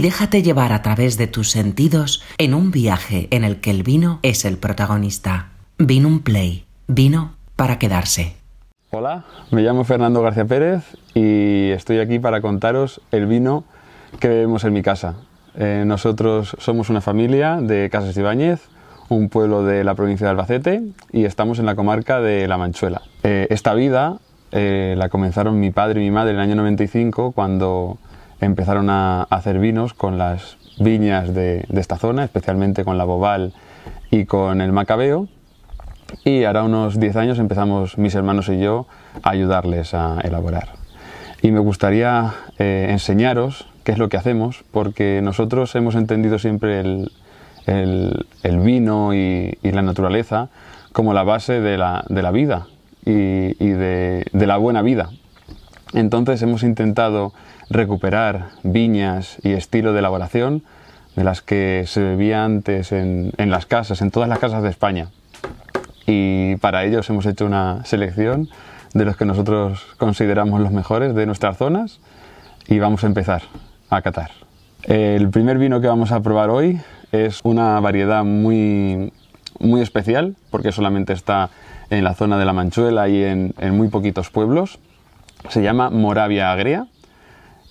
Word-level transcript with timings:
Déjate 0.00 0.44
llevar 0.44 0.72
a 0.72 0.80
través 0.80 1.18
de 1.18 1.26
tus 1.26 1.50
sentidos 1.50 2.22
en 2.38 2.54
un 2.54 2.70
viaje 2.70 3.26
en 3.32 3.42
el 3.42 3.60
que 3.60 3.72
el 3.72 3.82
vino 3.82 4.20
es 4.22 4.44
el 4.44 4.56
protagonista. 4.56 5.48
Vino 5.76 6.06
un 6.06 6.20
play. 6.20 6.66
Vino 6.86 7.34
para 7.56 7.80
quedarse. 7.80 8.36
Hola, 8.92 9.24
me 9.50 9.62
llamo 9.62 9.82
Fernando 9.82 10.22
García 10.22 10.44
Pérez 10.44 10.84
y 11.14 11.70
estoy 11.70 11.98
aquí 11.98 12.20
para 12.20 12.40
contaros 12.40 13.00
el 13.10 13.26
vino 13.26 13.64
que 14.20 14.28
bebemos 14.28 14.62
en 14.62 14.72
mi 14.72 14.82
casa. 14.82 15.16
Eh, 15.56 15.82
nosotros 15.84 16.54
somos 16.60 16.90
una 16.90 17.00
familia 17.00 17.56
de 17.60 17.90
Casas 17.90 18.16
Ibáñez, 18.16 18.68
un 19.08 19.28
pueblo 19.28 19.64
de 19.64 19.82
la 19.82 19.96
provincia 19.96 20.28
de 20.28 20.30
Albacete 20.30 20.82
y 21.10 21.24
estamos 21.24 21.58
en 21.58 21.66
la 21.66 21.74
comarca 21.74 22.20
de 22.20 22.46
La 22.46 22.56
Manchuela. 22.56 23.02
Eh, 23.24 23.48
esta 23.50 23.74
vida 23.74 24.20
eh, 24.52 24.94
la 24.96 25.08
comenzaron 25.08 25.58
mi 25.58 25.72
padre 25.72 26.00
y 26.00 26.04
mi 26.04 26.12
madre 26.12 26.34
en 26.34 26.36
el 26.36 26.42
año 26.42 26.54
95 26.54 27.32
cuando 27.32 27.98
empezaron 28.40 28.90
a 28.90 29.22
hacer 29.24 29.58
vinos 29.58 29.94
con 29.94 30.18
las 30.18 30.56
viñas 30.78 31.34
de, 31.34 31.66
esta 31.74 31.96
zona, 31.96 32.24
especialmente 32.24 32.84
con 32.84 32.98
la 32.98 33.04
Bobal 33.04 33.52
y 34.10 34.24
con 34.24 34.60
el 34.60 34.72
Macabeo. 34.72 35.28
Y 36.24 36.44
ahora 36.44 36.62
unos 36.62 36.98
10 36.98 37.16
años 37.16 37.38
empezamos 37.38 37.98
mis 37.98 38.14
hermanos 38.14 38.48
y 38.48 38.58
yo 38.58 38.86
a 39.22 39.30
ayudarles 39.30 39.94
a 39.94 40.20
elaborar. 40.22 40.70
Y 41.42 41.50
me 41.50 41.60
gustaría 41.60 42.34
eh, 42.58 42.88
enseñaros 42.90 43.68
qué 43.84 43.92
es 43.92 43.98
lo 43.98 44.08
que 44.08 44.16
hacemos, 44.16 44.64
porque 44.70 45.20
nosotros 45.22 45.74
hemos 45.74 45.94
entendido 45.94 46.38
siempre 46.38 46.80
el, 46.80 47.10
vino 48.44 49.14
y, 49.14 49.56
la 49.62 49.82
naturaleza 49.82 50.48
como 50.92 51.12
la 51.12 51.22
base 51.22 51.60
de 51.60 51.76
la, 51.76 52.30
vida 52.32 52.66
y, 53.04 53.52
de, 53.52 54.26
de 54.32 54.46
la 54.46 54.56
buena 54.56 54.82
vida. 54.82 55.10
Entonces 55.94 56.42
hemos 56.42 56.62
intentado 56.62 57.32
recuperar 57.70 58.48
viñas 58.62 59.38
y 59.42 59.52
estilo 59.52 59.92
de 59.92 60.00
elaboración 60.00 60.62
de 61.16 61.24
las 61.24 61.42
que 61.42 61.84
se 61.86 62.00
bebía 62.00 62.44
antes 62.44 62.92
en, 62.92 63.32
las 63.38 63.66
casas, 63.66 64.02
en 64.02 64.10
todas 64.10 64.28
las 64.28 64.38
casas 64.38 64.62
de 64.62 64.68
España. 64.68 65.08
Y 66.06 66.56
para 66.56 66.84
ellos 66.84 67.08
hemos 67.10 67.26
hecho 67.26 67.44
una 67.44 67.84
selección 67.84 68.48
de 68.94 69.04
los 69.04 69.16
que 69.16 69.24
nosotros 69.24 69.84
consideramos 69.98 70.60
los 70.60 70.70
mejores 70.70 71.14
de 71.14 71.26
nuestras 71.26 71.56
zonas 71.56 72.00
y 72.68 72.78
vamos 72.78 73.02
a 73.04 73.08
empezar 73.08 73.42
a 73.90 74.00
catar. 74.02 74.30
El 74.84 75.28
primer 75.30 75.58
vino 75.58 75.80
que 75.80 75.88
vamos 75.88 76.12
a 76.12 76.20
probar 76.20 76.50
hoy 76.50 76.80
es 77.12 77.40
una 77.42 77.80
variedad 77.80 78.24
muy, 78.24 79.12
muy 79.58 79.80
especial 79.80 80.36
porque 80.50 80.72
solamente 80.72 81.12
está 81.12 81.50
en 81.90 82.04
la 82.04 82.14
zona 82.14 82.38
de 82.38 82.44
la 82.44 82.52
Manchuela 82.52 83.08
y 83.08 83.24
en, 83.24 83.54
en 83.58 83.76
muy 83.76 83.88
poquitos 83.88 84.30
pueblos. 84.30 84.78
Se 85.48 85.62
llama 85.62 85.90
Moravia 85.90 86.52
Agria 86.52 86.86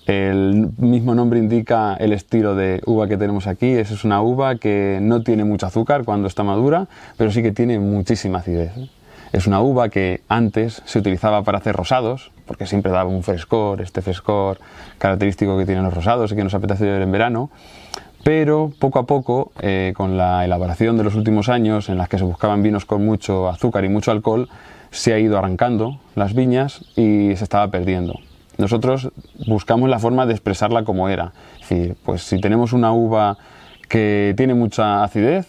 el 0.08 0.70
mismo 0.78 1.14
nombre 1.14 1.38
indica 1.38 1.94
el 2.00 2.14
estilo 2.14 2.54
de 2.54 2.80
uva 2.86 3.08
que 3.08 3.18
tenemos 3.18 3.46
aquí. 3.46 3.66
Es 3.66 4.04
una 4.04 4.22
uva 4.22 4.56
que 4.56 5.00
no 5.02 5.22
tiene 5.22 5.44
mucho 5.44 5.66
azúcar 5.66 6.04
cuando 6.06 6.28
está 6.28 6.42
madura, 6.42 6.86
pero 7.18 7.30
sí 7.30 7.42
que 7.42 7.52
tiene 7.52 7.78
muchísima 7.78 8.38
acidez. 8.38 8.72
Es 9.32 9.46
una 9.46 9.60
uva 9.60 9.90
que 9.90 10.22
antes 10.30 10.80
se 10.86 10.98
utilizaba 10.98 11.42
para 11.42 11.58
hacer 11.58 11.76
rosados, 11.76 12.30
porque 12.46 12.66
siempre 12.66 12.90
daba 12.90 13.10
un 13.10 13.22
frescor, 13.22 13.82
este 13.82 14.00
frescor 14.00 14.56
característico 14.96 15.58
que 15.58 15.66
tienen 15.66 15.84
los 15.84 15.92
rosados 15.92 16.32
y 16.32 16.36
que 16.36 16.44
nos 16.44 16.54
apetece 16.54 16.86
ver 16.86 17.02
en 17.02 17.12
verano. 17.12 17.50
Pero 18.24 18.72
poco 18.78 19.00
a 19.00 19.06
poco, 19.06 19.52
eh, 19.60 19.92
con 19.94 20.16
la 20.16 20.42
elaboración 20.42 20.96
de 20.96 21.04
los 21.04 21.16
últimos 21.16 21.50
años, 21.50 21.90
en 21.90 21.98
las 21.98 22.08
que 22.08 22.16
se 22.16 22.24
buscaban 22.24 22.62
vinos 22.62 22.86
con 22.86 23.04
mucho 23.04 23.46
azúcar 23.46 23.84
y 23.84 23.90
mucho 23.90 24.10
alcohol, 24.10 24.48
se 24.90 25.12
ha 25.12 25.18
ido 25.18 25.38
arrancando 25.38 26.00
las 26.14 26.34
viñas 26.34 26.84
y 26.96 27.34
se 27.36 27.44
estaba 27.44 27.70
perdiendo 27.70 28.20
nosotros 28.58 29.10
buscamos 29.46 29.88
la 29.88 29.98
forma 29.98 30.26
de 30.26 30.32
expresarla 30.32 30.84
como 30.84 31.08
era. 31.08 31.32
Pues 32.04 32.22
si 32.22 32.40
tenemos 32.40 32.72
una 32.72 32.92
uva 32.92 33.38
que 33.88 34.34
tiene 34.36 34.54
mucha 34.54 35.04
acidez, 35.04 35.46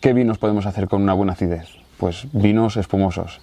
¿qué 0.00 0.12
vinos 0.12 0.38
podemos 0.38 0.66
hacer 0.66 0.86
con 0.86 1.02
una 1.02 1.14
buena 1.14 1.32
acidez? 1.32 1.66
Pues 1.96 2.26
vinos 2.32 2.76
espumosos. 2.76 3.40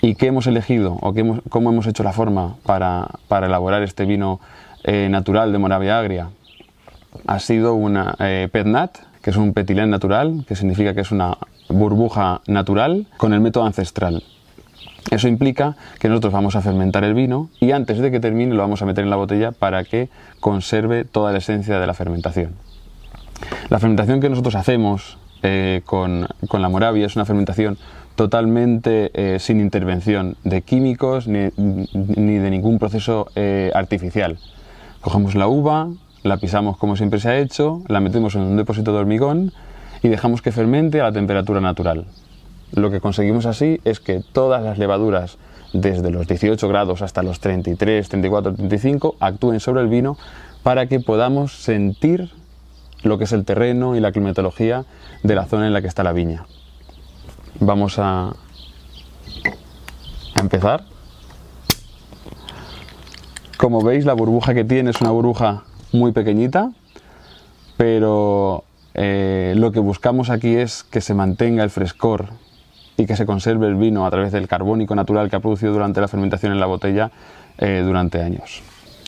¿Y 0.00 0.14
qué 0.14 0.28
hemos 0.28 0.46
elegido 0.46 0.96
o 1.00 1.12
cómo 1.48 1.70
hemos 1.70 1.86
hecho 1.86 2.02
la 2.02 2.12
forma 2.12 2.56
para, 2.64 3.08
elaborar 3.30 3.82
este 3.82 4.04
vino 4.04 4.40
eh, 4.84 5.08
natural 5.10 5.52
de 5.52 5.58
Moravia 5.58 5.98
Agria? 5.98 6.30
Ha 7.26 7.38
sido 7.40 7.74
una 7.74 8.14
eh, 8.20 8.48
Petnat, 8.50 8.98
que 9.22 9.30
es 9.30 9.36
un 9.36 9.54
petilén 9.54 9.90
natural, 9.90 10.44
que 10.46 10.56
significa 10.56 10.94
que 10.94 11.00
es 11.00 11.10
una 11.10 11.36
burbuja 11.68 12.42
natural, 12.46 13.06
con 13.16 13.32
el 13.32 13.40
método 13.40 13.64
ancestral. 13.64 14.22
Eso 15.10 15.28
implica 15.28 15.76
que 15.98 16.08
nosotros 16.08 16.32
vamos 16.32 16.56
a 16.56 16.62
fermentar 16.62 17.04
el 17.04 17.14
vino 17.14 17.50
y 17.60 17.72
antes 17.72 17.98
de 17.98 18.10
que 18.10 18.20
termine 18.20 18.54
lo 18.54 18.62
vamos 18.62 18.82
a 18.82 18.86
meter 18.86 19.04
en 19.04 19.10
la 19.10 19.16
botella 19.16 19.52
para 19.52 19.84
que 19.84 20.08
conserve 20.40 21.04
toda 21.04 21.32
la 21.32 21.38
esencia 21.38 21.78
de 21.78 21.86
la 21.86 21.94
fermentación. 21.94 22.52
La 23.68 23.78
fermentación 23.78 24.20
que 24.20 24.28
nosotros 24.28 24.54
hacemos 24.54 25.18
eh, 25.42 25.82
con, 25.84 26.28
la 26.52 26.68
Moravia 26.68 27.06
es 27.06 27.16
una 27.16 27.24
fermentación 27.24 27.78
totalmente 28.14 29.10
eh, 29.14 29.38
sin 29.40 29.60
intervención 29.60 30.36
de 30.44 30.62
químicos 30.62 31.26
ni, 31.26 31.50
de 31.50 32.50
ningún 32.50 32.78
proceso 32.78 33.28
eh, 33.34 33.72
artificial. 33.74 34.38
Cogemos 35.00 35.34
la 35.34 35.48
uva, 35.48 35.88
la 36.22 36.36
pisamos 36.36 36.76
como 36.76 36.96
siempre 36.96 37.18
se 37.18 37.28
ha 37.28 37.38
hecho, 37.38 37.82
la 37.88 38.00
metemos 38.00 38.34
en 38.36 38.42
un 38.42 38.56
depósito 38.56 38.92
de 38.92 38.98
hormigón 38.98 39.52
y 40.02 40.08
dejamos 40.08 40.42
que 40.42 40.52
fermente 40.52 41.00
a 41.00 41.04
la 41.04 41.12
temperatura 41.12 41.60
natural. 41.60 42.06
Lo 42.72 42.90
que 42.90 43.00
conseguimos 43.00 43.44
así 43.46 43.80
es 43.84 44.00
que 44.00 44.22
todas 44.32 44.62
las 44.62 44.78
levaduras, 44.78 45.36
desde 45.74 46.10
los 46.10 46.26
18 46.26 46.68
grados 46.68 47.02
hasta 47.02 47.22
los 47.22 47.38
33, 47.40 48.08
34, 48.08 48.54
35, 48.54 49.16
actúen 49.20 49.60
sobre 49.60 49.82
el 49.82 49.88
vino 49.88 50.16
para 50.62 50.86
que 50.86 51.00
podamos 51.00 51.52
sentir 51.52 52.30
lo 53.02 53.18
que 53.18 53.24
es 53.24 53.32
el 53.32 53.44
terreno 53.44 53.94
y 53.94 54.00
la 54.00 54.12
climatología 54.12 54.84
de 55.22 55.34
la 55.34 55.46
zona 55.46 55.66
en 55.66 55.72
la 55.72 55.82
que 55.82 55.88
está 55.88 56.02
la 56.02 56.12
viña. 56.12 56.46
Vamos 57.60 57.98
a, 57.98 58.32
empezar. 60.40 60.84
Como 63.58 63.82
veis, 63.82 64.04
la 64.04 64.14
burbuja 64.14 64.54
que 64.54 64.64
tiene 64.64 64.90
es 64.90 65.00
una 65.00 65.10
burbuja 65.10 65.64
muy 65.92 66.12
pequeñita, 66.12 66.72
pero 67.76 68.64
eh, 68.94 69.52
lo 69.56 69.72
que 69.72 69.78
buscamos 69.78 70.30
aquí 70.30 70.56
es 70.56 70.82
que 70.84 71.00
se 71.00 71.14
mantenga 71.14 71.62
el 71.62 71.70
frescor 71.70 72.30
y 72.96 73.06
que 73.06 73.16
se 73.16 73.26
conserve 73.26 73.66
el 73.68 73.74
vino 73.74 74.06
a 74.06 74.10
través 74.10 74.32
del 74.32 74.48
carbónico 74.48 74.94
natural 74.94 75.30
que 75.30 75.36
ha 75.36 75.40
producido 75.40 75.72
durante 75.72 76.00
la 76.00 76.08
fermentación 76.08 76.52
en 76.52 76.60
la 76.60 76.66
botella 76.66 77.10
eh, 77.58 77.82
durante 77.84 78.20
años. 78.22 78.62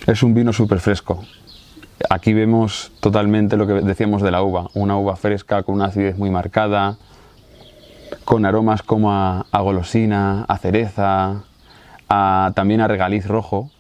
Es 0.07 0.23
un 0.23 0.35
vino 0.35 0.53
súper 0.53 0.81
fresco. 0.81 1.25
Aquí 2.11 2.33
vemos 2.33 2.93
totalmente 3.01 3.57
lo 3.57 3.67
que 3.67 3.75
decíamos 3.75 4.23
de 4.23 4.31
la 4.31 4.43
uva, 4.43 4.69
una 4.75 4.97
uva 4.97 5.17
fresca 5.17 5.63
con 5.63 5.77
una 5.77 5.87
acidez 5.87 6.19
muy 6.19 6.31
marcada, 6.31 6.99
con 8.25 8.45
aromas 8.45 8.83
como 8.83 9.13
a, 9.13 9.47
golosina, 9.53 10.45
a 10.45 10.59
cereza, 10.59 11.45
también 12.09 12.81
a 12.81 12.89
regaliz 12.89 13.27
rojo. 13.27 13.71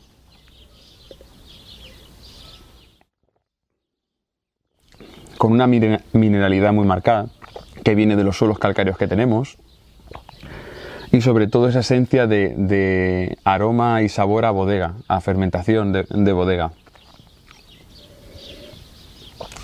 Con 5.36 5.52
una 5.52 5.66
mineralidad 5.66 6.72
muy 6.72 6.86
marcada 6.86 7.26
que 7.82 7.94
viene 7.94 8.16
de 8.16 8.24
los 8.24 8.38
suelos 8.38 8.58
calcáreos 8.58 8.96
que 8.96 9.08
tenemos 9.08 9.58
y 11.14 11.20
sobre 11.20 11.46
todo 11.46 11.68
esa 11.68 11.78
esencia 11.78 12.26
de, 12.26 13.38
aroma 13.44 14.02
y 14.02 14.08
sabor 14.08 14.44
a 14.44 14.50
bodega, 14.50 14.94
a 15.06 15.20
fermentación 15.20 15.92
de, 15.92 16.32
bodega. 16.32 16.72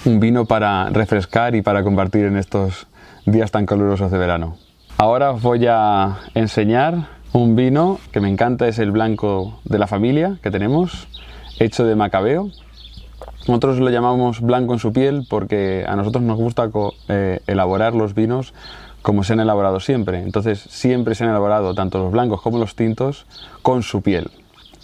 Un 0.04 0.20
vino 0.20 0.44
para 0.44 0.90
refrescar 0.90 1.56
y 1.56 1.62
para 1.62 1.82
compartir 1.82 2.26
en 2.26 2.36
estos 2.36 2.86
días 3.26 3.50
tan 3.50 3.66
calurosos 3.66 4.12
de 4.12 4.18
verano. 4.18 4.58
Ahora 4.96 5.32
os 5.32 5.42
voy 5.42 5.66
a 5.68 6.20
enseñar 6.34 7.08
un 7.32 7.56
vino 7.56 7.98
que 8.12 8.20
me 8.20 8.28
encanta, 8.28 8.68
es 8.68 8.78
el 8.78 8.92
blanco 8.92 9.60
de 9.64 9.80
la 9.80 9.88
familia 9.88 10.38
que 10.44 10.52
tenemos, 10.52 11.08
hecho 11.58 11.84
de 11.84 11.96
macabeo. 11.96 12.48
Nosotros 13.48 13.80
lo 13.80 13.90
llamamos 13.90 14.40
blanco 14.40 14.74
en 14.74 14.78
su 14.78 14.92
piel 14.92 15.26
porque 15.28 15.84
a 15.88 15.96
nosotros 15.96 16.22
nos 16.22 16.36
gusta 16.36 16.70
eh, 17.08 17.40
elaborar 17.48 17.94
los 17.96 18.14
vinos 18.14 18.54
como 19.02 19.24
se 19.24 19.32
han 19.32 19.40
elaborado 19.40 19.80
siempre. 19.80 20.22
Entonces 20.22 20.60
siempre 20.60 21.14
se 21.14 21.24
han 21.24 21.30
elaborado 21.30 21.74
tanto 21.74 21.98
los 21.98 22.12
blancos 22.12 22.42
como 22.42 22.58
los 22.58 22.74
tintos 22.74 23.26
con 23.62 23.82
su 23.82 24.02
piel. 24.02 24.30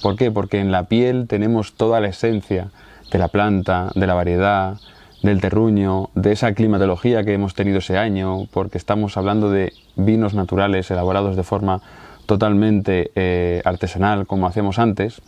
¿Por 0.02 0.16
qué? 0.16 0.30
Porque 0.30 0.60
en 0.60 0.72
la 0.72 0.84
piel 0.84 1.26
tenemos 1.26 1.74
toda 1.74 2.00
la 2.00 2.08
esencia 2.08 2.68
de 3.10 3.18
la 3.18 3.28
planta, 3.28 3.90
de 3.94 4.06
la 4.06 4.14
variedad, 4.14 4.78
del 5.22 5.40
terruño, 5.40 6.10
de 6.14 6.32
esa 6.32 6.52
climatología 6.52 7.24
que 7.24 7.32
hemos 7.32 7.54
tenido 7.54 7.78
ese 7.78 7.98
año, 7.98 8.46
porque 8.52 8.78
estamos 8.78 9.16
hablando 9.16 9.50
de 9.50 9.72
vinos 9.96 10.34
naturales 10.34 10.90
elaborados 10.90 11.36
de 11.36 11.42
forma 11.42 11.80
totalmente 12.26 13.10
eh, 13.14 13.62
artesanal 13.64 14.26
como 14.26 14.46
hacíamos 14.46 14.78
antes. 14.78 15.22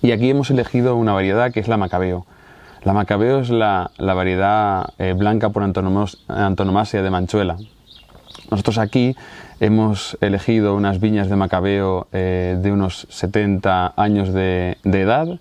Y 0.00 0.12
aquí 0.12 0.30
hemos 0.30 0.50
elegido 0.50 0.94
una 0.96 1.12
variedad 1.12 1.52
que 1.52 1.60
es 1.60 1.68
la 1.68 1.76
Macabeo. 1.76 2.26
La 2.84 2.92
Macabeo 2.92 3.40
es 3.40 3.50
la, 3.50 3.90
variedad 3.98 4.90
eh, 4.98 5.14
blanca 5.14 5.50
por 5.50 5.64
antonomasia 5.64 7.02
de 7.02 7.10
Manchuela, 7.10 7.56
nosotros 8.50 8.78
aquí 8.78 9.16
hemos 9.60 10.16
elegido 10.20 10.74
unas 10.74 11.00
viñas 11.00 11.28
de 11.28 11.36
Macabeo 11.36 12.08
eh, 12.12 12.58
de 12.60 12.72
unos 12.72 13.06
70 13.10 13.94
años 13.96 14.32
de, 14.32 14.76
edad 14.84 15.38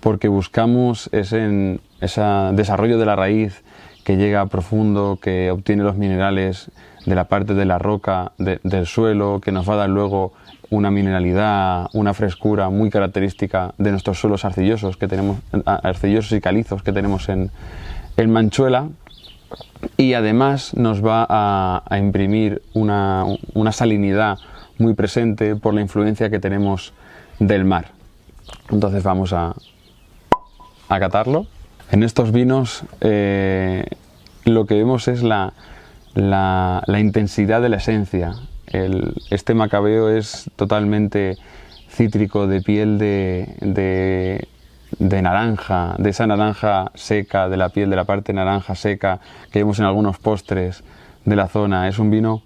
porque 0.00 0.28
buscamos 0.28 1.08
ese, 1.12 1.78
desarrollo 2.00 2.98
de 2.98 3.06
la 3.06 3.16
raíz 3.16 3.62
que 4.04 4.16
llega 4.16 4.46
profundo, 4.46 5.18
que 5.22 5.50
obtiene 5.50 5.84
los 5.84 5.96
minerales 5.96 6.70
de 7.06 7.14
la 7.14 7.24
parte 7.24 7.54
de 7.54 7.64
la 7.64 7.78
roca, 7.78 8.32
del 8.38 8.86
suelo, 8.86 9.40
que 9.40 9.52
nos 9.52 9.68
va 9.68 9.74
a 9.74 9.76
dar 9.76 9.90
luego 9.90 10.32
una 10.72 10.90
mineralidad, 10.90 11.88
una 11.92 12.14
frescura 12.14 12.70
muy 12.70 12.88
característica 12.90 13.74
de 13.76 13.90
nuestros 13.90 14.18
suelos 14.18 14.44
arcillosos 14.44 14.96
que 14.96 15.06
tenemos, 15.06 15.38
arcillosos 15.66 16.32
y 16.32 16.40
calizos 16.40 16.82
que 16.82 16.92
tenemos 16.92 17.28
en, 17.28 17.50
Manchuela. 18.26 18.88
Y 19.96 20.14
además 20.14 20.74
nos 20.74 21.04
va 21.04 21.26
a, 21.28 21.98
imprimir 21.98 22.62
una, 22.74 23.26
salinidad 23.72 24.38
muy 24.78 24.94
presente 24.94 25.56
por 25.56 25.74
la 25.74 25.80
influencia 25.80 26.30
que 26.30 26.38
tenemos 26.38 26.92
del 27.38 27.64
mar. 27.64 27.92
Entonces 28.70 29.02
vamos 29.02 29.32
a, 29.32 29.54
a 30.88 31.00
catarlo. 31.00 31.46
En 31.90 32.02
estos 32.02 32.32
vinos 32.32 32.84
eh, 33.00 33.84
lo 34.44 34.66
que 34.66 34.74
vemos 34.74 35.08
es 35.08 35.22
la, 35.22 35.52
la, 36.14 37.00
intensidad 37.00 37.62
de 37.62 37.68
la 37.68 37.76
esencia. 37.76 38.34
este 39.30 39.54
macabeo 39.54 40.10
es 40.10 40.50
totalmente 40.56 41.36
cítrico, 41.90 42.46
de 42.46 42.62
piel 42.62 42.98
de, 42.98 44.48
naranja, 45.22 45.94
de 45.98 46.10
esa 46.10 46.26
naranja 46.26 46.90
seca, 46.94 47.48
de 47.48 47.56
la 47.56 47.68
piel 47.68 47.90
de 47.90 47.96
la 47.96 48.04
parte 48.04 48.32
naranja 48.32 48.74
seca 48.74 49.20
que 49.50 49.60
vemos 49.60 49.78
en 49.78 49.84
algunos 49.84 50.18
postres 50.18 50.82
de 51.24 51.36
la 51.36 51.48
zona. 51.48 51.88
Es 51.88 51.98
un 51.98 52.10
vino 52.10 52.42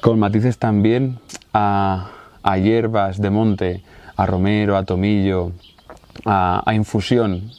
con 0.00 0.18
matices 0.18 0.58
también 0.58 1.18
a, 1.52 2.10
a 2.42 2.58
hierbas 2.58 3.20
de 3.20 3.30
monte, 3.30 3.82
a 4.16 4.26
romero, 4.26 4.76
a 4.76 4.84
tomillo, 4.84 5.52
a, 6.24 6.74
infusión. 6.74 7.50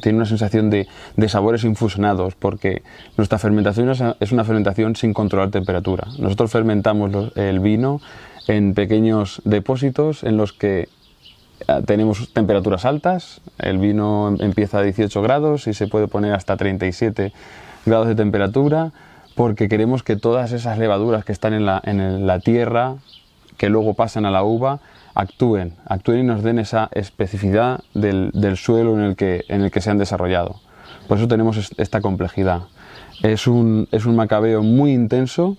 tiene 0.00 0.16
una 0.16 0.26
sensación 0.26 0.70
de, 0.70 0.86
sabores 1.28 1.64
infusionados 1.64 2.34
porque 2.34 2.82
nuestra 3.16 3.38
fermentación 3.38 3.90
es 4.20 4.32
una 4.32 4.44
fermentación 4.44 4.96
sin 4.96 5.12
controlar 5.12 5.50
temperatura. 5.50 6.08
Nosotros 6.18 6.50
fermentamos 6.50 7.36
el 7.36 7.60
vino 7.60 8.00
en 8.48 8.74
pequeños 8.74 9.42
depósitos 9.44 10.24
en 10.24 10.36
los 10.36 10.52
que 10.52 10.88
tenemos 11.86 12.32
temperaturas 12.32 12.84
altas. 12.84 13.40
El 13.58 13.78
vino 13.78 14.34
empieza 14.40 14.78
a 14.78 14.82
18 14.82 15.22
grados 15.22 15.66
y 15.66 15.74
se 15.74 15.86
puede 15.86 16.08
poner 16.08 16.32
hasta 16.32 16.56
37 16.56 17.32
grados 17.86 18.08
de 18.08 18.14
temperatura 18.14 18.92
porque 19.34 19.68
queremos 19.68 20.02
que 20.02 20.16
todas 20.16 20.52
esas 20.52 20.78
levaduras 20.78 21.24
que 21.24 21.32
están 21.32 21.54
en 21.54 21.64
la, 21.64 21.80
en 21.84 22.26
la 22.26 22.40
tierra, 22.40 22.96
que 23.56 23.68
luego 23.68 23.94
pasan 23.94 24.26
a 24.26 24.30
la 24.30 24.42
uva, 24.42 24.80
actúen, 25.14 25.74
actúen 25.86 26.20
y 26.20 26.22
nos 26.22 26.42
den 26.42 26.58
esa 26.58 26.88
especificidad 26.92 27.80
del, 27.94 28.32
suelo 28.56 28.94
en 28.94 29.02
el, 29.02 29.16
que, 29.16 29.44
en 29.48 29.62
el 29.62 29.70
que 29.70 29.80
se 29.80 29.90
han 29.90 29.98
desarrollado. 29.98 30.60
Por 31.08 31.18
eso 31.18 31.28
tenemos 31.28 31.72
esta 31.76 32.00
complejidad. 32.00 32.62
Es 33.22 33.46
un, 33.46 33.88
es 33.92 34.06
un 34.06 34.16
macabeo 34.16 34.62
muy 34.62 34.92
intenso, 34.92 35.56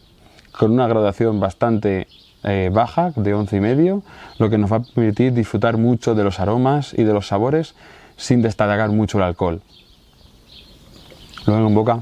con 0.57 0.71
una 0.71 0.87
graduación 0.87 1.39
bastante 1.39 2.07
eh, 2.43 2.69
baja, 2.71 3.11
de 3.15 3.33
11 3.33 3.57
y 3.57 3.59
medio, 3.59 4.03
lo 4.37 4.49
que 4.49 4.57
nos 4.57 4.71
va 4.71 4.77
a 4.77 4.81
permitir 4.81 5.33
disfrutar 5.33 5.77
mucho 5.77 6.15
de 6.15 6.23
los 6.23 6.39
aromas 6.39 6.93
y 6.97 7.03
de 7.03 7.13
los 7.13 7.27
sabores 7.27 7.75
sin 8.17 8.41
destacar 8.41 8.89
mucho 8.89 9.17
el 9.17 9.23
alcohol. 9.23 9.61
Luego 11.45 11.67
en 11.67 11.75
boca 11.75 11.99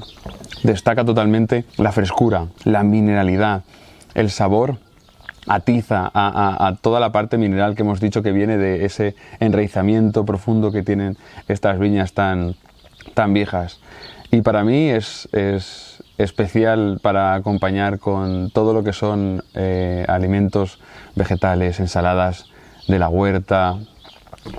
destaca 0.62 1.04
totalmente 1.04 1.64
la 1.78 1.92
frescura, 1.92 2.46
la 2.64 2.82
mineralidad, 2.82 3.62
el 4.14 4.30
sabor 4.30 4.78
atiza 5.46 6.10
a, 6.12 6.76
toda 6.80 7.00
la 7.00 7.12
parte 7.12 7.38
mineral 7.38 7.74
que 7.74 7.82
hemos 7.82 8.00
dicho 8.00 8.22
que 8.22 8.32
viene 8.32 8.58
de 8.58 8.84
ese 8.84 9.16
enraizamiento 9.40 10.24
profundo 10.24 10.70
que 10.70 10.82
tienen 10.82 11.16
estas 11.48 11.78
viñas 11.78 12.12
tan, 12.12 12.54
tan 13.14 13.32
viejas. 13.32 13.80
Y 14.30 14.42
para 14.42 14.62
mí 14.62 14.90
es, 14.90 15.28
especial 16.22 16.98
para 17.02 17.34
acompañar 17.34 17.98
con 17.98 18.50
todo 18.50 18.74
lo 18.74 18.84
que 18.84 18.92
son 18.92 19.42
eh, 19.54 20.04
alimentos 20.08 20.78
vegetales, 21.14 21.80
ensaladas 21.80 22.46
de 22.88 22.98
la 22.98 23.08
huerta. 23.08 23.78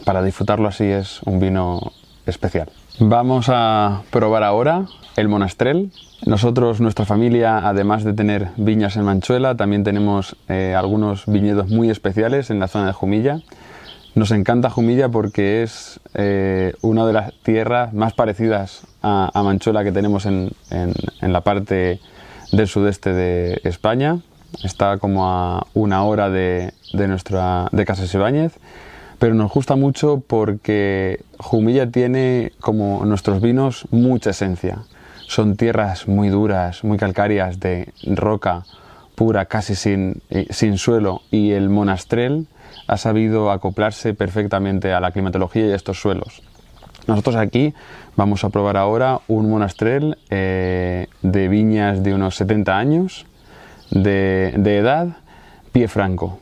Para 0.06 0.24
disfrutarlo 0.24 0.68
así 0.68 0.86
es 0.86 1.22
un 1.24 1.40
vino 1.40 1.92
especial. 2.26 2.70
Vamos 3.00 3.48
a 3.50 4.02
probar 4.10 4.44
ahora 4.44 4.86
el 5.16 5.28
monastrel. 5.28 5.92
Nosotros, 6.26 6.82
nuestra 6.82 7.06
familia, 7.06 7.68
además 7.68 8.04
de 8.04 8.14
tener 8.14 8.50
viñas 8.58 8.96
en 8.96 9.04
Manchuela, 9.04 9.56
también 9.56 9.84
tenemos 9.84 10.36
eh, 10.50 10.76
algunos 10.78 11.26
viñedos 11.26 11.70
muy 11.70 11.90
especiales 11.90 12.50
en 12.50 12.60
la 12.60 12.68
zona 12.68 12.88
de 12.88 12.94
Jumilla. 12.94 13.40
Nos 14.14 14.32
encanta 14.32 14.70
Jumilla 14.70 15.10
porque 15.10 15.64
es 15.64 16.00
eh, 16.14 16.74
una 16.82 17.06
de 17.06 17.14
las 17.14 17.34
tierras 17.44 17.94
más 17.94 18.14
parecidas 18.14 18.84
a, 19.02 19.42
Manchuela 19.44 19.84
que 19.84 19.92
tenemos 19.92 20.26
en, 20.26 20.52
la 21.22 21.42
parte 21.42 22.00
del 22.52 22.68
sudeste 22.68 23.14
de 23.14 23.62
España. 23.64 24.20
Está 24.64 24.98
como 24.98 25.28
a 25.28 25.66
una 25.74 26.04
hora 26.04 26.30
de, 26.30 26.74
de 26.94 27.08
nuestra 27.08 27.70
de 27.72 27.86
Casas 27.86 28.14
Ibáñez 28.14 28.58
pero 29.22 29.36
nos 29.36 29.52
gusta 29.52 29.76
mucho 29.76 30.24
porque 30.26 31.24
Jumilla 31.38 31.92
tiene, 31.92 32.54
como 32.60 33.06
nuestros 33.06 33.40
vinos, 33.40 33.86
mucha 33.92 34.32
esencia. 34.32 34.80
Son 35.28 35.58
tierras 35.58 36.08
muy 36.08 36.30
duras, 36.30 36.84
muy 36.84 36.98
calcáreas, 36.98 37.60
de 37.60 37.94
roca 38.04 38.64
pura, 39.14 39.46
casi 39.46 39.76
sin, 39.76 40.24
sin 40.50 40.80
suelo, 40.80 41.22
y 41.30 41.52
el 41.52 41.70
monastrel 41.70 42.48
ha 42.88 42.98
sabido 42.98 43.52
acoplarse 43.52 44.16
perfectamente 44.16 44.92
a 44.92 45.00
la 45.00 45.12
climatología 45.12 45.68
y 45.68 45.72
a 45.72 45.76
estos 45.76 46.02
suelos. 46.02 46.42
Nosotros 47.12 47.36
aquí 47.36 47.74
vamos 48.16 48.46
a 48.46 48.50
probar 48.52 48.78
ahora 48.78 49.20
un 49.28 49.50
monastrel 49.50 50.18
eh, 50.30 51.08
de 51.22 51.50
viñas 51.50 52.04
de 52.04 52.14
unos 52.14 52.38
70 52.38 52.78
años 52.78 53.26
de, 53.90 54.54
edad, 54.78 55.18
pie 55.74 55.90
franco. 55.90 56.40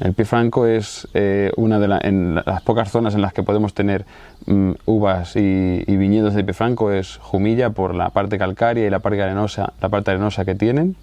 El 0.00 0.14
pie 0.14 0.24
franco 0.24 0.66
es 0.66 1.06
eh, 1.14 1.52
una 1.56 1.78
de 1.78 1.86
las 1.86 2.62
pocas 2.62 2.90
zonas 2.90 3.14
en 3.14 3.20
las 3.20 3.32
que 3.32 3.44
podemos 3.44 3.74
tener 3.74 4.06
mm, 4.46 4.72
uvas 4.86 5.36
y, 5.36 5.84
viñedos 5.86 6.34
de 6.34 6.42
pie 6.42 6.52
franco 6.52 6.90
es 6.90 7.18
Jumilla 7.18 7.70
por 7.70 7.94
la 7.94 8.10
parte 8.10 8.38
calcárea 8.38 8.84
y 8.84 8.90
la 8.90 8.98
parte 8.98 9.22
arenosa, 9.22 9.72
la 9.80 9.88
parte 9.88 10.10
arenosa 10.10 10.44
que 10.44 10.56
tienen. 10.56 10.96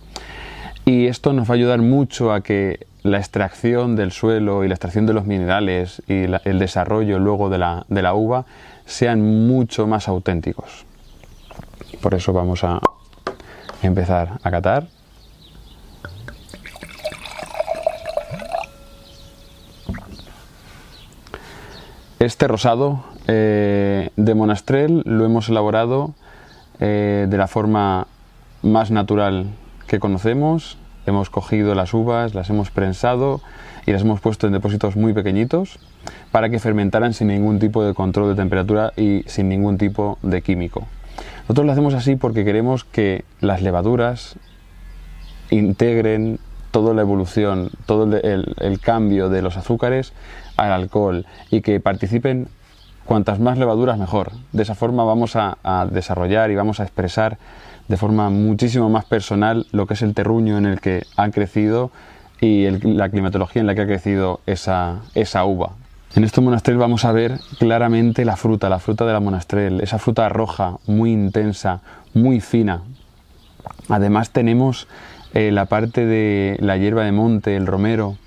Y 0.84 1.08
esto 1.08 1.32
nos 1.32 1.50
va 1.50 1.54
a 1.54 1.56
ayudar 1.56 1.80
mucho 1.80 2.34
a 2.34 2.42
que 2.42 2.86
la 3.06 3.20
extracción 3.20 3.96
del 3.96 4.12
suelo 4.12 4.64
y 4.64 4.68
la 4.68 4.74
extracción 4.74 5.06
de 5.06 5.14
los 5.14 5.28
minerales 5.28 6.02
y 6.08 6.24
el 6.24 6.58
desarrollo 6.58 7.20
luego 7.20 7.52
de 7.52 7.60
la, 7.60 7.86
de 7.88 8.02
la 8.02 8.16
uva 8.16 8.46
sean 8.88 9.22
mucho 9.48 9.86
más 9.86 10.08
auténticos. 10.08 10.86
Por 12.02 12.16
eso 12.16 12.34
vamos 12.34 12.64
a 12.64 12.82
empezar 13.84 14.40
a 14.42 14.50
catar. 14.50 14.88
Este 22.18 22.48
rosado 22.48 23.04
eh, 23.28 24.10
de 24.16 24.34
monastrel 24.34 25.04
lo 25.06 25.26
hemos 25.26 25.48
elaborado 25.50 26.16
eh, 26.80 27.28
de 27.30 27.38
la 27.38 27.46
forma 27.46 28.08
más 28.64 28.90
natural 28.90 29.46
que 29.86 30.00
conocemos. 30.00 30.80
Hemos 31.06 31.30
cogido 31.30 31.76
las 31.76 31.94
uvas, 31.94 32.34
las 32.34 32.50
hemos 32.50 32.72
prensado 32.72 33.42
y 33.86 33.92
las 33.92 34.02
hemos 34.02 34.20
puesto 34.22 34.48
en 34.48 34.54
depósitos 34.54 34.96
muy 34.96 35.14
pequeñitos 35.14 35.80
para 36.32 36.50
que 36.50 36.60
fermentaran 36.60 37.14
sin 37.14 37.28
ningún 37.28 37.60
tipo 37.60 37.84
de 37.84 37.94
control 37.94 38.30
de 38.30 38.36
temperatura 38.36 38.94
y 38.98 39.24
sin 39.28 39.50
ningún 39.50 39.78
tipo 39.78 40.18
de 40.22 40.42
químico. 40.42 40.88
Nosotros 41.44 41.66
lo 41.66 41.72
hacemos 41.72 41.94
así 41.94 42.16
porque 42.16 42.44
queremos 42.44 42.84
que 42.84 43.24
las 43.40 43.62
levaduras 43.62 44.36
integren 45.52 46.40
toda 46.72 46.94
la 46.94 47.02
evolución, 47.02 47.70
todo 47.86 48.18
el, 48.18 48.80
cambio 48.82 49.30
de 49.30 49.42
los 49.42 49.56
azúcares 49.56 50.12
al 50.58 50.74
alcohol 50.74 51.26
y 51.50 51.62
que 51.62 51.80
participen 51.80 52.50
cuantas 53.06 53.40
más 53.40 53.58
levaduras 53.58 53.98
mejor. 53.98 54.32
De 54.52 54.64
esa 54.64 54.76
forma 54.76 55.06
vamos 55.06 55.36
a, 55.38 55.58
desarrollar 55.90 56.52
y 56.52 56.56
vamos 56.56 56.80
a 56.80 56.84
expresar 56.84 57.38
de 57.88 57.98
forma 57.98 58.30
muchísimo 58.30 58.90
más 58.90 59.06
personal 59.06 59.68
lo 59.72 59.88
que 59.88 59.94
es 59.94 60.02
el 60.02 60.14
terruño 60.14 60.58
en 60.58 60.66
el 60.66 60.80
que 60.80 61.04
ha 61.18 61.30
crecido 61.30 61.92
y 62.42 62.70
la 62.70 63.10
climatología 63.10 63.62
en 63.62 63.68
la 63.68 63.76
que 63.76 63.82
ha 63.82 63.88
crecido 63.88 64.42
esa, 64.46 65.00
esa 65.14 65.46
uva. 65.46 65.72
En 66.16 66.24
este 66.24 66.42
monastrel 66.42 66.78
vamos 66.78 67.04
a 67.04 67.12
ver 67.12 67.40
claramente 67.60 68.24
la 68.24 68.38
fruta, 68.38 68.70
la 68.70 68.80
fruta 68.80 69.06
de 69.06 69.14
la 69.14 69.20
monastrel, 69.20 69.82
esa 69.82 70.00
fruta 70.00 70.30
roja, 70.30 70.78
muy 70.88 71.12
intensa, 71.12 71.82
muy 72.14 72.40
fina. 72.40 72.82
Además 73.90 74.30
tenemos 74.30 74.88
eh, 75.34 75.52
la 75.52 75.66
parte 75.66 76.06
de 76.06 76.58
la 76.62 76.78
hierba 76.78 77.04
de 77.04 77.12
monte, 77.12 77.58
el 77.58 77.68
romero, 77.68 78.18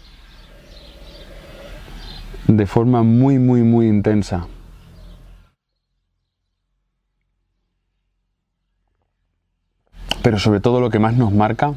de 2.46 2.66
forma 2.66 3.02
muy, 3.02 3.38
muy, 3.38 3.62
muy 3.62 3.88
intensa. 3.88 4.46
Pero 10.28 10.38
sobre 10.38 10.60
todo 10.60 10.78
lo 10.78 10.90
que 10.90 10.98
más 10.98 11.14
nos 11.14 11.32
marca, 11.32 11.72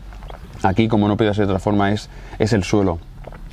aquí 0.62 0.90
como 0.90 1.08
no 1.08 1.16
puede 1.16 1.34
ser 1.34 1.46
de 1.46 1.54
otra 1.54 1.64
forma, 1.64 1.94
es, 1.94 2.10
es 2.38 2.52
el 2.52 2.66
suelo, 2.66 3.00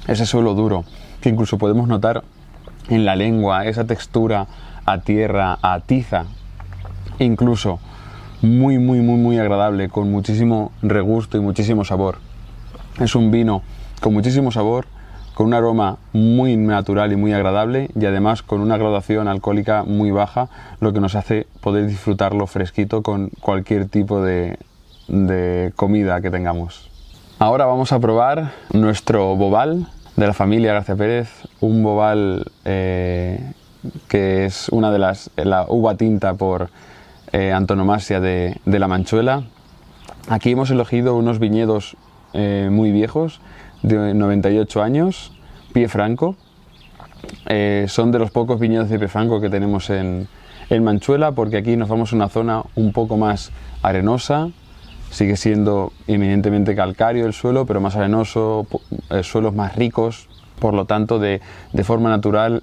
ese 0.09 0.26
suelo 0.26 0.55
duro, 0.55 0.85
incluso 1.25 1.57
podemos 1.57 1.87
notar 1.87 2.25
en 2.88 3.05
la 3.05 3.14
lengua 3.14 3.67
esa 3.67 3.85
textura 3.85 4.49
a 4.85 4.99
tierra, 5.02 5.57
a 5.62 5.78
tiza 5.78 6.25
incluso 7.21 7.78
muy, 8.43 8.81
muy, 8.81 8.99
muy, 8.99 9.19
muy 9.19 9.38
agradable, 9.38 9.88
con 9.88 10.11
muchísimo 10.11 10.73
regusto 10.83 11.37
y 11.37 11.40
muchísimo 11.43 11.85
sabor. 11.85 12.19
Es 12.99 13.14
un 13.14 13.31
vino 13.31 13.62
con 14.00 14.12
muchísimo 14.12 14.50
sabor, 14.50 14.87
con 15.35 15.47
un 15.47 15.55
aroma 15.55 15.99
muy 16.12 16.57
natural 16.57 17.12
y 17.12 17.17
muy 17.17 17.33
agradable 17.33 17.88
y 17.95 18.05
además 18.05 18.43
con 18.43 18.61
una 18.61 18.76
graduación 18.76 19.28
alcohólica 19.28 19.85
muy 19.85 20.11
baja, 20.11 20.49
lo 20.81 20.93
que 20.93 20.99
nos 20.99 21.14
hace 21.14 21.47
poder 21.61 21.87
disfrutarlo 21.87 22.49
fresquito 22.49 23.05
con 23.05 23.31
cualquier 23.40 23.88
tipo 23.88 24.21
de, 24.21 24.59
comida 25.77 26.21
que 26.21 26.31
tengamos. 26.31 26.88
Ahora 27.41 27.67
vamos 27.67 27.93
a 27.93 28.00
probar 28.00 28.53
nuestro 28.73 29.37
bobal 29.37 29.87
de 30.17 30.27
la 30.27 30.35
familia 30.35 30.73
García 30.73 30.97
Pérez, 30.97 31.31
un 31.61 31.85
bobal 31.85 32.50
eh, 32.65 33.53
que 34.09 34.45
es 34.45 34.69
una 34.71 34.91
de 34.91 34.99
las, 34.99 35.31
la 35.37 35.65
uva 35.69 35.95
tinta 35.95 36.35
por 36.35 36.71
eh, 37.33 37.53
antonomasia 37.53 38.19
de, 38.19 38.59
la 38.65 38.88
Manchuela. 38.88 39.45
Aquí 40.29 40.50
hemos 40.50 40.73
elegido 40.73 41.15
unos 41.15 41.38
viñedos 41.38 41.97
eh, 42.33 42.69
muy 42.73 42.91
viejos, 42.91 43.41
de 43.83 44.12
98 44.15 44.83
años, 44.83 45.33
pie 45.73 45.87
franco. 45.88 46.35
Son 47.87 48.11
de 48.11 48.19
los 48.19 48.33
pocos 48.33 48.59
viñedos 48.59 48.91
de 48.91 48.99
pie 48.99 49.07
franco 49.07 49.41
que 49.41 49.49
tenemos 49.49 49.91
en, 49.91 50.27
en 50.71 50.83
Manchuela, 50.83 51.31
porque 51.31 51.59
aquí 51.59 51.77
nos 51.77 51.88
vamos 51.88 52.12
a 52.12 52.17
una 52.17 52.29
zona 52.29 52.65
un 52.75 52.93
poco 52.93 53.17
más 53.17 53.53
arenosa, 53.83 54.49
sigue 55.11 55.37
siendo 55.37 55.93
eminentemente 56.07 56.75
calcáreo 56.75 57.27
el 57.27 57.33
suelo, 57.33 57.67
pero 57.67 57.81
más 57.81 57.97
arenoso, 57.97 58.67
suelos 59.23 59.55
más 59.55 59.75
ricos, 59.77 60.29
por 60.59 60.75
lo 60.75 60.85
tanto, 60.85 61.19
de, 61.19 61.41
forma 61.85 62.11
natural, 62.11 62.62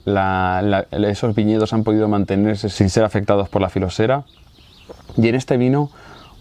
esos 0.92 1.36
viñedos 1.36 1.74
han 1.74 1.84
podido 1.84 2.08
mantenerse 2.08 2.70
sin 2.70 2.90
ser 2.90 3.04
afectados 3.04 3.50
por 3.50 3.62
la 3.62 3.70
filosera. 3.70 4.24
Y 5.18 5.28
en 5.28 5.36
este 5.36 5.58
vino 5.58 5.90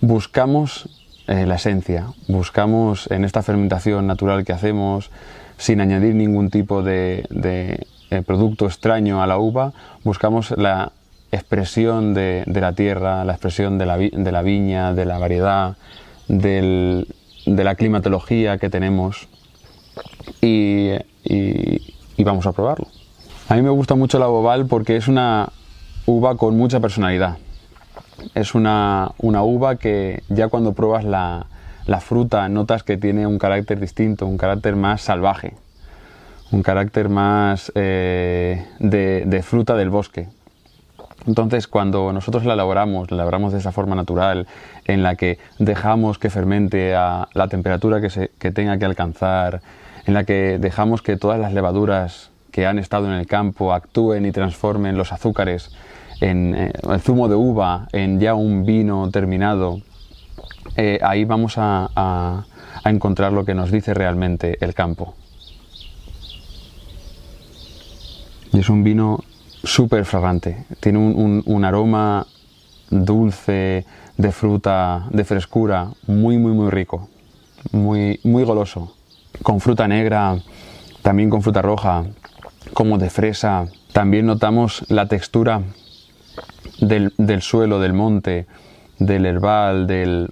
buscamos 0.00 0.88
eh, 1.26 1.46
la 1.46 1.54
esencia, 1.54 2.06
buscamos 2.28 3.10
en 3.10 3.24
esta 3.24 3.42
fermentación 3.42 4.06
natural 4.06 4.44
que 4.44 4.52
hacemos, 4.52 5.10
sin 5.56 5.80
añadir 5.80 6.14
ningún 6.14 6.50
tipo 6.50 6.82
de, 6.82 7.26
eh, 8.10 8.22
producto 8.26 8.66
extraño 8.66 9.22
a 9.22 9.26
la 9.26 9.38
uva, 9.38 9.72
buscamos 10.02 10.50
la 10.58 10.92
expresión 11.34 12.14
de, 12.14 12.44
la 12.46 12.72
tierra, 12.72 13.24
la 13.24 13.32
expresión 13.32 13.78
de 13.78 13.86
la, 13.86 13.96
viña, 14.42 14.94
de 14.94 15.04
la 15.04 15.18
variedad, 15.18 15.76
de 16.28 17.06
la 17.46 17.74
climatología 17.74 18.58
que 18.58 18.70
tenemos 18.70 19.28
y, 20.40 20.92
vamos 22.18 22.46
a 22.46 22.52
probarlo. 22.52 22.86
A 23.48 23.54
mí 23.56 23.62
me 23.62 23.70
gusta 23.70 23.94
mucho 23.94 24.18
la 24.18 24.26
Bobal 24.26 24.66
porque 24.66 24.96
es 24.96 25.08
una 25.08 25.50
uva 26.06 26.36
con 26.36 26.56
mucha 26.56 26.80
personalidad 26.80 27.36
es 28.34 28.54
una, 28.54 29.12
uva 29.18 29.76
que 29.76 30.22
ya 30.28 30.48
cuando 30.48 30.72
pruebas 30.72 31.04
la, 31.04 31.46
fruta 32.00 32.48
notas 32.48 32.82
que 32.82 32.96
tiene 32.96 33.26
un 33.26 33.38
carácter 33.38 33.80
distinto, 33.80 34.26
un 34.26 34.38
carácter 34.38 34.76
más 34.76 35.02
salvaje, 35.02 35.54
un 36.50 36.62
carácter 36.62 37.08
más 37.08 37.72
eh, 37.74 38.66
de, 38.78 39.42
fruta 39.42 39.76
del 39.76 39.90
bosque. 39.90 40.28
Entonces, 41.26 41.66
cuando 41.66 42.12
nosotros 42.12 42.44
la 42.44 42.54
elaboramos, 42.54 43.10
la 43.10 43.16
elaboramos 43.16 43.52
de 43.52 43.58
esa 43.58 43.72
forma 43.72 43.94
natural, 43.96 44.46
en 44.84 45.02
la 45.02 45.16
que 45.16 45.38
dejamos 45.58 46.18
que 46.18 46.30
fermente 46.30 46.94
a 46.94 47.28
la 47.32 47.48
temperatura 47.48 48.00
que, 48.00 48.30
que 48.38 48.50
tenga 48.52 48.78
que 48.78 48.84
alcanzar, 48.84 49.62
en 50.06 50.14
la 50.14 50.24
que 50.24 50.58
dejamos 50.58 51.02
que 51.02 51.16
todas 51.16 51.40
las 51.40 51.52
levaduras 51.52 52.30
que 52.50 52.66
han 52.66 52.78
estado 52.78 53.06
en 53.06 53.14
el 53.14 53.26
campo 53.26 53.72
actúen 53.72 54.26
y 54.26 54.32
transformen 54.32 54.96
los 54.96 55.12
azúcares 55.12 55.70
en 56.20 56.54
eh, 56.54 56.72
el 56.88 57.00
zumo 57.00 57.28
de 57.28 57.34
uva, 57.34 57.88
en 57.92 58.20
ya 58.20 58.34
un 58.34 58.64
vino 58.64 59.10
terminado, 59.10 59.80
eh, 60.76 60.98
ahí 61.02 61.24
vamos 61.24 61.54
a, 61.56 62.44
encontrar 62.84 63.32
lo 63.32 63.46
que 63.46 63.54
nos 63.54 63.70
dice 63.70 63.94
realmente 63.94 64.58
el 64.60 64.74
campo. 64.74 65.14
Y 68.52 68.58
es 68.58 68.68
un 68.68 68.84
vino 68.84 69.20
súper 69.64 70.04
fragante, 70.04 70.64
tiene 70.80 70.98
un, 70.98 71.64
aroma 71.64 72.26
dulce, 72.90 73.84
de 74.16 74.30
fruta, 74.30 75.06
de 75.10 75.24
frescura, 75.24 75.88
muy, 76.06 76.38
muy, 76.38 76.52
muy 76.52 76.70
rico, 76.70 77.08
muy, 77.72 78.20
muy 78.22 78.44
goloso, 78.44 78.94
con 79.42 79.60
fruta 79.60 79.88
negra, 79.88 80.38
también 81.02 81.30
con 81.30 81.42
fruta 81.42 81.62
roja, 81.62 82.04
como 82.72 82.98
de 82.98 83.10
fresa. 83.10 83.66
También 83.92 84.26
notamos 84.26 84.84
la 84.88 85.06
textura 85.06 85.62
del, 86.80 87.42
suelo, 87.42 87.80
del 87.80 87.92
monte, 87.92 88.46
del 88.98 89.26
herbal, 89.26 89.86
del, 89.86 90.30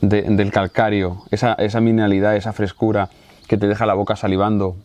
del 0.00 0.50
calcario, 0.50 1.22
esa, 1.30 1.54
esa 1.54 1.80
mineralidad, 1.80 2.36
esa 2.36 2.52
frescura 2.52 3.08
que 3.48 3.56
te 3.56 3.68
deja 3.68 3.86
la 3.86 3.94
boca 3.94 4.16
salivando, 4.16 4.76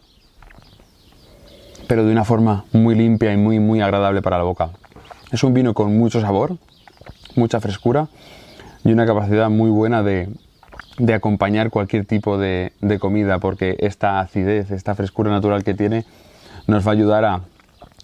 pero 1.88 2.06
de 2.06 2.12
una 2.12 2.24
forma 2.24 2.66
muy 2.72 2.96
limpia 2.96 3.34
y 3.34 3.38
muy, 3.38 3.60
muy 3.60 3.82
agradable 3.82 4.22
para 4.22 4.38
la 4.38 4.44
boca. 4.44 4.70
Es 5.32 5.44
un 5.44 5.54
vino 5.54 5.74
con 5.74 5.98
mucho 5.98 6.22
sabor, 6.22 6.58
mucha 7.36 7.60
frescura 7.60 8.08
y 8.84 8.92
una 8.92 9.06
capacidad 9.06 9.50
muy 9.50 9.70
buena 9.70 10.04
de, 10.04 10.30
de 10.98 11.14
acompañar 11.14 11.70
cualquier 11.70 12.06
tipo 12.06 12.38
de, 12.38 12.74
de, 12.82 13.00
comida, 13.00 13.40
porque 13.40 13.78
esta 13.80 14.20
acidez, 14.20 14.72
esta 14.72 14.96
frescura 14.96 15.32
natural 15.32 15.64
que 15.64 15.74
tiene, 15.74 16.06
nos 16.68 16.86
va 16.86 16.92
a 16.92 16.94
ayudar 16.94 17.26
a, 17.26 17.42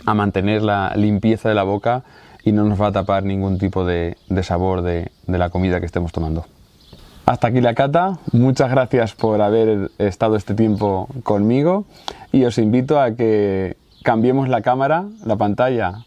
a 0.05 0.13
mantener 0.13 0.61
la 0.61 0.93
limpieza 0.95 1.49
de 1.49 1.55
la 1.55 1.63
boca 1.63 2.03
y 2.43 2.53
no 2.53 2.63
nos 2.63 2.81
va 2.81 2.87
a 2.87 2.91
tapar 2.91 3.23
ningún 3.23 3.57
tipo 3.57 3.85
de, 3.85 4.15
sabor 4.41 4.81
de, 4.81 5.11
la 5.27 5.49
comida 5.49 5.79
que 5.79 5.85
estemos 5.85 6.11
tomando. 6.11 6.45
Hasta 7.27 7.49
aquí 7.49 7.59
la 7.59 7.73
cata, 7.73 8.19
muchas 8.31 8.71
gracias 8.71 9.13
por 9.13 9.41
haber 9.41 9.91
estado 9.97 10.37
este 10.37 10.53
tiempo 10.53 11.09
conmigo 11.23 11.83
y 12.31 12.45
os 12.45 12.57
invito 12.57 13.01
a 13.01 13.15
que 13.15 13.75
cambiemos 14.01 14.47
la 14.47 14.61
cámara, 14.61 15.03
la 15.25 15.35
pantalla, 15.35 16.05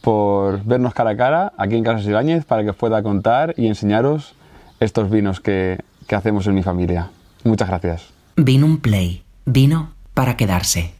por 0.00 0.64
vernos 0.64 0.94
cara 0.94 1.10
a 1.10 1.16
cara 1.16 1.52
aquí 1.58 1.76
en 1.76 1.84
Casas 1.84 2.06
Ibáñez 2.06 2.44
para 2.44 2.64
que 2.64 2.70
os 2.70 2.76
pueda 2.76 3.04
contar 3.04 3.54
y 3.56 3.68
enseñaros 3.68 4.34
estos 4.80 5.08
vinos 5.10 5.38
que, 5.38 5.78
que 6.08 6.16
hacemos 6.16 6.44
en 6.48 6.56
mi 6.56 6.64
familia. 6.64 7.10
Muchas 7.44 7.68
gracias. 7.68 8.08
Vino 8.34 8.66
un 8.66 8.78
play, 8.78 9.22
vino 9.46 9.90
para 10.12 10.36
quedarse. 10.36 10.97